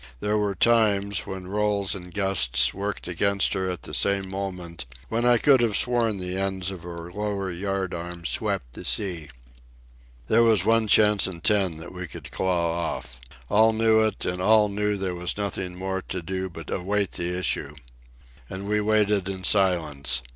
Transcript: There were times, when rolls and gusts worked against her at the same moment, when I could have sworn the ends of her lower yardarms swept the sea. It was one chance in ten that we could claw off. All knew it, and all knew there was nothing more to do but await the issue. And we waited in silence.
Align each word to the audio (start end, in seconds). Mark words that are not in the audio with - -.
There 0.19 0.35
were 0.39 0.55
times, 0.55 1.27
when 1.27 1.45
rolls 1.45 1.93
and 1.93 2.11
gusts 2.11 2.73
worked 2.73 3.07
against 3.07 3.53
her 3.53 3.69
at 3.69 3.83
the 3.83 3.93
same 3.93 4.27
moment, 4.27 4.87
when 5.09 5.25
I 5.25 5.37
could 5.37 5.61
have 5.61 5.77
sworn 5.77 6.17
the 6.17 6.37
ends 6.37 6.71
of 6.71 6.81
her 6.81 7.11
lower 7.13 7.51
yardarms 7.51 8.29
swept 8.29 8.73
the 8.73 8.83
sea. 8.83 9.27
It 10.27 10.39
was 10.39 10.65
one 10.65 10.87
chance 10.87 11.27
in 11.27 11.41
ten 11.41 11.77
that 11.77 11.93
we 11.93 12.07
could 12.07 12.31
claw 12.31 12.71
off. 12.95 13.19
All 13.47 13.73
knew 13.73 13.99
it, 13.99 14.25
and 14.25 14.41
all 14.41 14.69
knew 14.69 14.97
there 14.97 15.13
was 15.13 15.37
nothing 15.37 15.75
more 15.75 16.01
to 16.01 16.23
do 16.23 16.49
but 16.49 16.71
await 16.71 17.11
the 17.11 17.37
issue. 17.37 17.75
And 18.49 18.67
we 18.67 18.81
waited 18.81 19.29
in 19.29 19.43
silence. 19.43 20.23